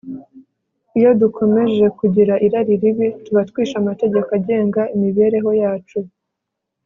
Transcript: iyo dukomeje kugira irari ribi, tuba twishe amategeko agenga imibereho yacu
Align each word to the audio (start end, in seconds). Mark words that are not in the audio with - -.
iyo 0.97 1.11
dukomeje 1.21 1.85
kugira 1.99 2.33
irari 2.45 2.73
ribi, 2.81 3.07
tuba 3.23 3.41
twishe 3.49 3.75
amategeko 3.81 4.29
agenga 4.39 4.81
imibereho 4.95 5.49
yacu 5.61 5.99